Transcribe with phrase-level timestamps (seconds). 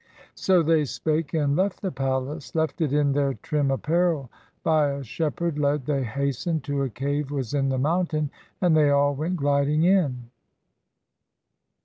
[0.33, 4.31] So they spake and left the palace, Left it in their trim apparel;
[4.63, 8.89] By a shepherd led, they hastened To a cave was in the mountain, And they
[8.89, 10.31] all went gliding in.